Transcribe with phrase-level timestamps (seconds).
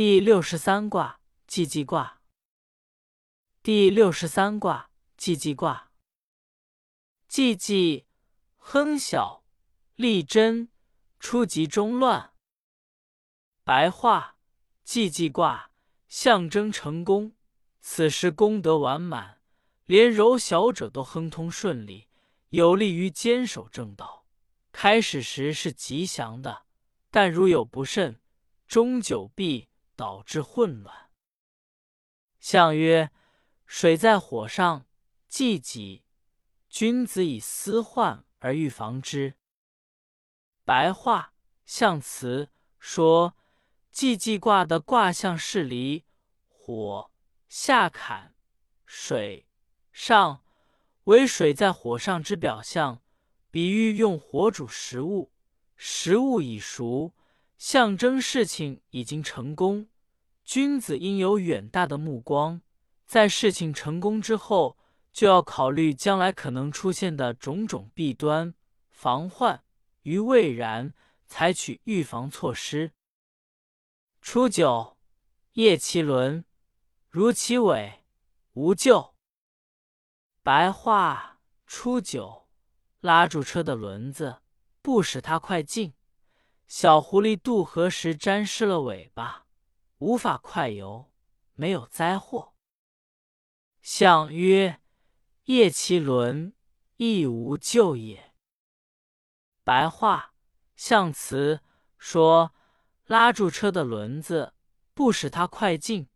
[0.00, 2.22] 第六十三卦既济卦。
[3.64, 5.90] 第六十三卦既济卦。
[7.26, 8.06] 既济，
[8.58, 9.42] 亨小，
[9.96, 10.68] 利贞，
[11.18, 12.32] 初吉中乱。
[13.64, 14.36] 白话：
[14.84, 15.72] 既济卦
[16.06, 17.32] 象征成功，
[17.80, 19.40] 此时功德完满，
[19.86, 22.06] 连柔小者都亨通顺利，
[22.50, 24.24] 有利于坚守正道。
[24.70, 26.66] 开始时是吉祥的，
[27.10, 28.20] 但如有不慎，
[28.68, 29.66] 终久必。
[29.98, 31.10] 导致混乱。
[32.38, 33.10] 象曰：
[33.66, 34.86] 水在火上，
[35.26, 36.04] 既己。
[36.68, 39.34] 君子以思患而预防之。
[40.64, 41.32] 白话
[41.64, 43.34] 象辞说，
[43.90, 46.04] 既济卦的卦象是离
[46.46, 47.10] 火
[47.48, 48.36] 下坎，
[48.86, 49.48] 水
[49.90, 50.44] 上
[51.04, 53.02] 为水在火上之表象，
[53.50, 55.32] 比喻用火煮食物，
[55.74, 57.12] 食物已熟。
[57.58, 59.88] 象征事情已经成功，
[60.44, 62.62] 君子应有远大的目光，
[63.04, 64.78] 在事情成功之后，
[65.12, 68.54] 就要考虑将来可能出现的种种弊端，
[68.90, 69.64] 防患
[70.02, 70.94] 于未然，
[71.26, 72.92] 采取预防措施。
[74.22, 74.96] 初九，
[75.54, 76.44] 夜其轮，
[77.10, 78.04] 如其尾，
[78.52, 79.16] 无咎。
[80.44, 82.46] 白话：初九，
[83.00, 84.42] 拉住车的轮子，
[84.80, 85.92] 不使它快进。
[86.68, 89.46] 小狐狸渡河时沾湿了尾巴，
[90.00, 91.10] 无法快游，
[91.54, 92.52] 没有灾祸。
[93.80, 94.82] 象曰：
[95.44, 96.52] 夜其轮，
[96.98, 98.34] 亦无咎也。
[99.64, 100.34] 白话
[100.76, 101.62] 象辞
[101.96, 102.54] 说，
[103.06, 104.52] 拉住车的轮子，
[104.92, 106.10] 不使它快进，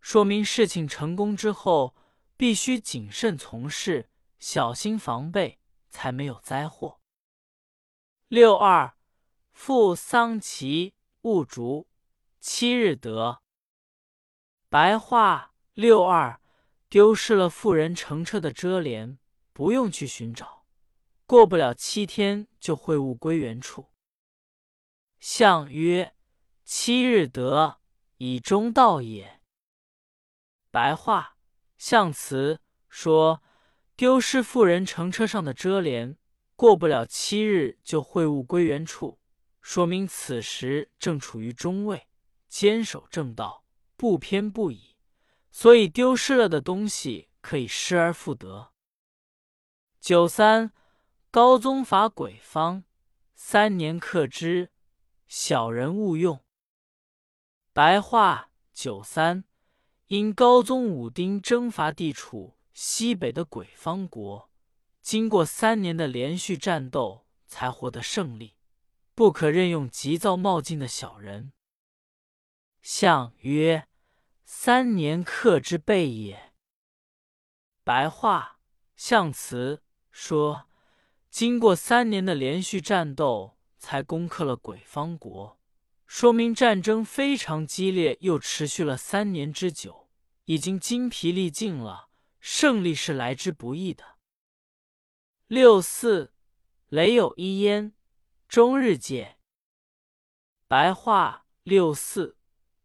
[0.00, 1.94] 说明事情成功之后，
[2.38, 7.00] 必须谨慎从事，小心防备，才没有灾祸。
[8.28, 8.96] 六二。
[9.62, 11.86] 父丧其勿竹，
[12.40, 13.42] 七日得。
[14.70, 16.40] 白话六二
[16.88, 19.18] 丢失了妇人乘车的遮帘，
[19.52, 20.64] 不用去寻找，
[21.26, 23.90] 过不了七天就会物归原处。
[25.18, 26.14] 象曰：
[26.64, 27.80] 七日得，
[28.16, 29.42] 以中道也。
[30.70, 31.36] 白话
[31.76, 33.42] 象辞说，
[33.94, 36.16] 丢失妇人乘车上的遮帘，
[36.56, 39.19] 过不了七日就会物归原处。
[39.60, 42.08] 说明此时正处于中位，
[42.48, 43.64] 坚守正道，
[43.96, 44.96] 不偏不倚，
[45.50, 48.72] 所以丢失了的东西可以失而复得。
[50.00, 50.72] 九三，
[51.30, 52.84] 高宗伐鬼方，
[53.34, 54.70] 三年克之，
[55.28, 56.42] 小人勿用。
[57.72, 59.44] 白话：九三，
[60.06, 64.50] 因高宗武丁征伐地处西北的鬼方国，
[65.02, 68.56] 经过三年的连续战斗，才获得胜利。
[69.20, 71.52] 不可任用急躁冒进的小人。
[72.80, 73.86] 象曰：
[74.46, 76.54] 三年克之备也。
[77.84, 78.60] 白话
[78.96, 80.66] 象辞说，
[81.28, 85.60] 经过三年的连续战斗，才攻克了鬼方国，
[86.06, 90.08] 说明战争非常激烈，又持续了三年之久，
[90.46, 92.08] 已经精疲力尽了，
[92.40, 94.16] 胜利是来之不易的。
[95.46, 96.32] 六四，
[96.88, 97.92] 雷有一焉。
[98.50, 99.38] 终日戒。
[100.66, 102.36] 白话六四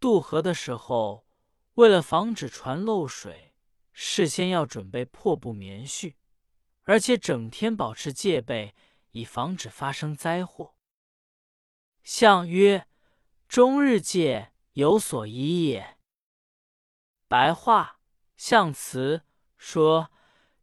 [0.00, 1.26] 渡河的时候，
[1.74, 3.52] 为了防止船漏水，
[3.92, 6.14] 事先要准备破布棉絮，
[6.84, 8.74] 而且整天保持戒备，
[9.10, 10.74] 以防止发生灾祸。
[12.02, 12.88] 象曰：
[13.46, 15.98] 终日戒有所疑也。
[17.28, 18.00] 白话
[18.34, 19.26] 象辞
[19.58, 20.10] 说，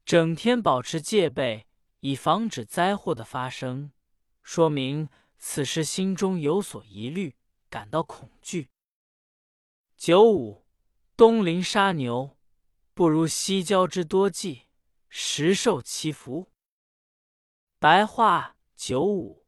[0.03, 1.67] 整天保持戒备，
[1.99, 3.91] 以防止灾祸的发生。
[4.47, 7.35] 说明此时心中有所疑虑，
[7.69, 8.69] 感到恐惧。
[9.97, 10.65] 九五，
[11.17, 12.37] 东临杀牛，
[12.93, 14.67] 不如西郊之多祭，
[15.09, 16.49] 实受其福。
[17.77, 19.45] 白话：九五，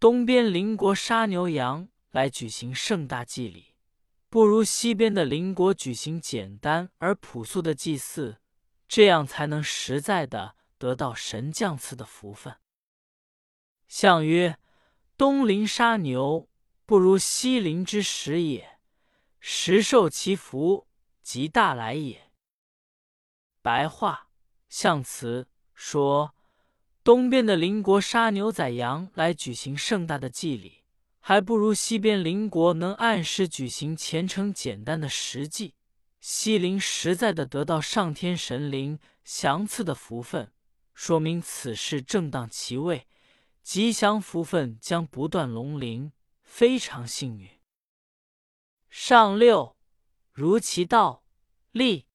[0.00, 3.76] 东边邻国杀牛羊来举行盛大祭礼，
[4.28, 8.38] 不如西边的邻国举行简单而朴素的祭祀，
[8.88, 12.56] 这样才能实在的得到神降赐的福分。
[13.94, 14.56] 象曰：
[15.18, 16.48] 东邻杀牛，
[16.86, 18.78] 不如西邻之食也。
[19.38, 20.86] 食受其福，
[21.22, 22.32] 即大来也。
[23.60, 24.28] 白话
[24.70, 26.34] 象辞说，
[27.04, 30.84] 东边的邻国杀牛宰羊来举行盛大的祭礼，
[31.20, 35.74] 还不如西边邻国能按时举行虔诚简单的实祭。
[36.18, 40.50] 西邻实在的得到上天神灵降赐的福分，
[40.94, 43.06] 说明此事正当其位。
[43.62, 46.12] 吉祥福分将不断龙鳞，
[46.42, 47.60] 非常幸运。
[48.88, 49.76] 上六，
[50.32, 51.24] 如其道，
[51.70, 52.08] 立。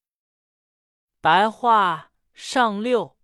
[1.21, 3.17] 白话上六，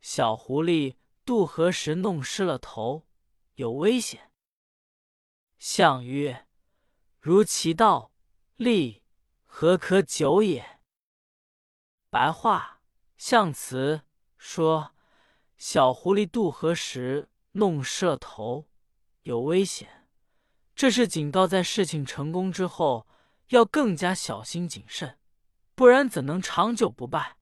[0.00, 3.06] 小狐狸渡河时弄湿了头，
[3.54, 4.32] 有危险。
[5.58, 6.48] 相曰：
[7.20, 8.10] 如其道，
[8.56, 9.02] 立，
[9.44, 10.80] 何可久也？
[12.08, 12.80] 白话
[13.18, 14.02] 象辞
[14.38, 14.94] 说，
[15.56, 18.66] 小狐狸渡河时弄湿了头，
[19.22, 19.88] 有危险。
[20.74, 23.06] 这是警告，在事情成功之后，
[23.48, 25.16] 要更加小心谨慎，
[25.74, 27.35] 不然怎能长久不败？